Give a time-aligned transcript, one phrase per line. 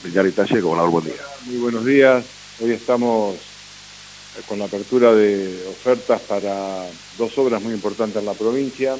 [0.00, 1.22] explicar el taller, gobernador, buen día.
[1.44, 2.24] Muy buenos días.
[2.62, 3.36] Hoy estamos
[4.48, 6.86] con la apertura de ofertas para
[7.18, 8.96] dos obras muy importantes en la provincia.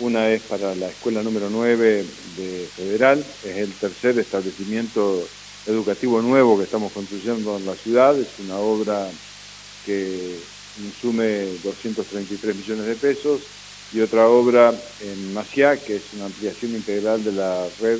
[0.00, 2.04] Una es para la escuela número 9
[2.36, 5.26] de Federal, es el tercer establecimiento
[5.64, 8.14] educativo nuevo que estamos construyendo en la ciudad.
[8.18, 9.08] Es una obra
[9.86, 10.36] que
[10.84, 13.40] insume 233 millones de pesos
[13.94, 17.98] y otra obra en Maciá, que es una ampliación integral de la red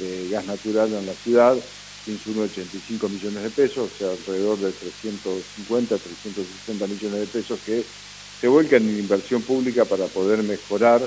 [0.00, 1.56] de gas natural en la ciudad,
[2.06, 7.84] 85 millones de pesos, o sea, alrededor de 350, 360 millones de pesos que
[8.40, 11.02] se vuelcan en inversión pública para poder mejorar,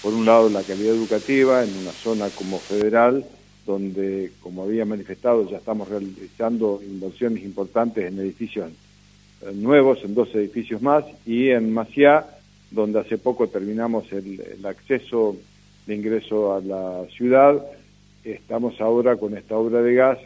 [0.00, 3.24] por un lado, la calidad educativa en una zona como federal,
[3.66, 8.70] donde, como había manifestado, ya estamos realizando inversiones importantes en edificios
[9.54, 12.26] nuevos, en dos edificios más, y en Maciá,
[12.70, 15.36] donde hace poco terminamos el, acceso
[15.86, 17.60] de ingreso a la ciudad,
[18.24, 20.18] estamos ahora con esta obra de gas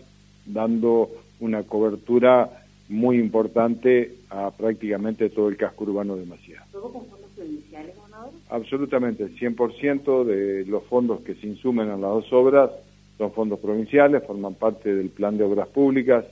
[0.44, 1.10] dando
[1.40, 2.50] una cobertura
[2.88, 6.24] muy importante a prácticamente todo el casco urbano de.
[6.72, 8.30] ¿Todo con fondos provinciales, gobernador?
[8.50, 12.70] Absolutamente, el 100% de los fondos que se insumen en las dos obras
[13.18, 16.24] son fondos provinciales, forman parte del plan de obras públicas.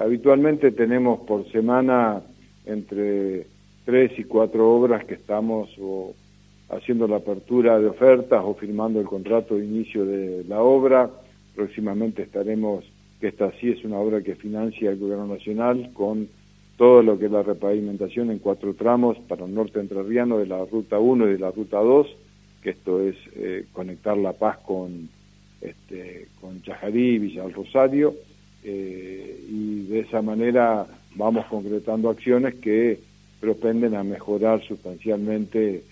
[0.00, 2.22] Habitualmente tenemos por semana
[2.66, 3.46] entre
[3.84, 6.14] tres y cuatro obras que estamos o
[6.70, 11.10] haciendo la apertura de ofertas o firmando el contrato de inicio de la obra.
[11.54, 12.84] Próximamente estaremos,
[13.20, 16.28] que esta sí es una obra que financia el Gobierno Nacional con
[16.76, 20.64] todo lo que es la repavimentación en cuatro tramos para el norte entrerriano de la
[20.64, 22.06] Ruta 1 y de la Ruta 2,
[22.62, 25.08] que esto es eh, conectar La Paz con,
[25.60, 28.14] este, con Chajarí, Villa del Rosario,
[28.62, 33.00] eh, y de esa manera vamos concretando acciones que
[33.40, 35.82] propenden a mejorar sustancialmente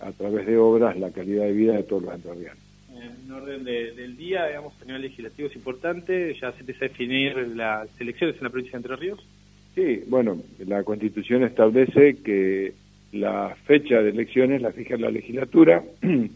[0.00, 2.58] a través de obras la calidad de vida de todos los entrerrianos.
[2.94, 7.36] En orden del día, digamos, a nivel legislativo es importante, ya se empieza a definir
[7.54, 9.26] las elecciones en la provincia de Entre Ríos.
[9.74, 12.72] Sí, bueno, la Constitución establece que
[13.12, 15.82] la fecha de elecciones la fija la legislatura.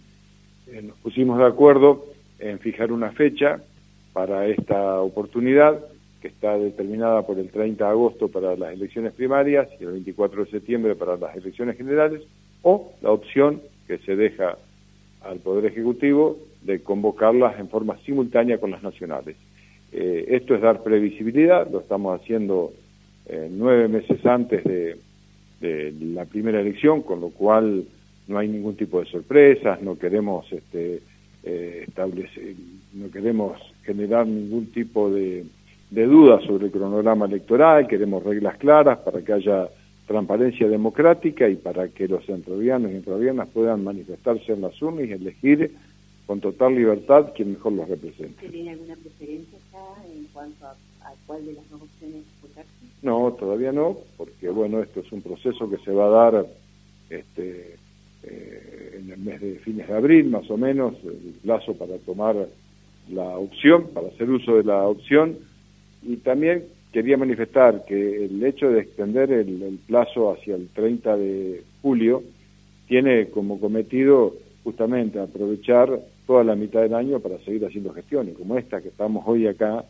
[0.73, 2.07] Eh, nos pusimos de acuerdo
[2.39, 3.61] en fijar una fecha
[4.13, 5.81] para esta oportunidad
[6.21, 10.45] que está determinada por el 30 de agosto para las elecciones primarias y el 24
[10.45, 12.23] de septiembre para las elecciones generales,
[12.63, 14.57] o la opción que se deja
[15.23, 19.37] al Poder Ejecutivo de convocarlas en forma simultánea con las nacionales.
[19.93, 22.73] Eh, esto es dar previsibilidad, lo estamos haciendo
[23.27, 24.97] eh, nueve meses antes de,
[25.61, 27.85] la primera elección, con lo cual
[28.29, 31.03] no hay ningún tipo de sorpresas, no queremos este,
[31.43, 32.55] eh, establecer,
[32.95, 35.45] no queremos generar ningún tipo de
[35.91, 39.69] de dudas sobre el cronograma electoral, queremos reglas claras para que haya
[40.11, 45.13] transparencia democrática y para que los entrerrianos y entrerrianas puedan manifestarse en las urnas y
[45.13, 45.73] elegir
[46.27, 48.49] con total libertad quien mejor los represente.
[48.49, 49.59] ¿Tiene alguna preferencia
[50.13, 50.75] en cuanto a,
[51.27, 52.71] cuál de las dos opciones votarse?
[53.03, 56.47] No, todavía no, porque bueno, esto es un proceso que se va a dar
[57.09, 57.77] este,
[58.25, 62.35] eh, en el mes de fines de abril, más o menos, el plazo para tomar
[63.13, 65.39] la opción, para hacer uso de la opción
[66.03, 71.63] y también quería manifestar que el hecho de extender el, plazo hacia el 30 de
[71.83, 72.23] julio
[72.89, 74.35] tiene como cometido
[74.65, 79.25] justamente aprovechar toda la mitad del año para seguir haciendo gestiones como esta que estamos
[79.27, 79.85] hoy acá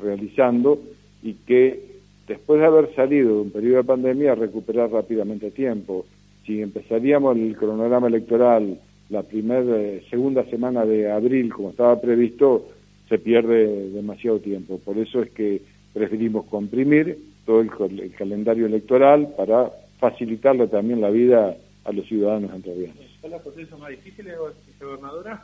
[0.00, 0.78] realizando
[1.22, 1.80] y que
[2.26, 6.06] después de haber salido de un periodo de pandemia recuperar rápidamente tiempo.
[6.46, 8.78] Si empezaríamos el cronograma electoral
[9.10, 12.68] la primera, eh, segunda semana de abril como estaba previsto,
[13.08, 14.78] se pierde demasiado tiempo.
[14.78, 15.60] Por eso es que
[15.92, 22.96] preferimos comprimir todo el, calendario electoral para facilitarle también la vida a los ciudadanos entrerrianos.
[23.20, 24.36] ¿Son los procesos más difíciles,
[24.80, 25.42] gobernadora?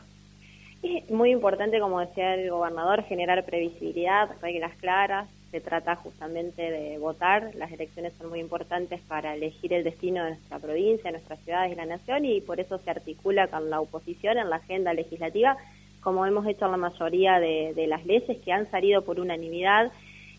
[0.82, 5.28] Es muy importante, como decía el gobernador, generar previsibilidad, reglas claras.
[5.50, 7.53] Se trata justamente de votar.
[7.56, 11.72] Las elecciones son muy importantes para elegir el destino de nuestra provincia, de nuestras ciudades
[11.72, 15.56] y la nación, y por eso se articula con la oposición en la agenda legislativa
[16.00, 19.92] como hemos hecho en la mayoría de, las leyes que han salido por unanimidad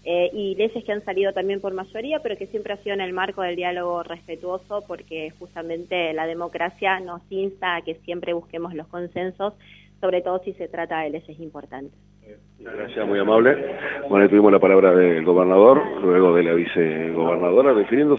[0.03, 3.01] eh, y leyes que han salido también por mayoría, pero que siempre ha sido en
[3.01, 8.73] el marco del diálogo respetuoso, porque justamente la democracia nos insta a que siempre busquemos
[8.73, 9.53] los consensos,
[9.99, 11.99] sobre todo si se trata de leyes importantes.
[12.59, 13.55] Gracias, muy amable.
[14.09, 18.17] Bueno, tuvimos la palabra del gobernador, luego de la vicegobernadora, refiriendo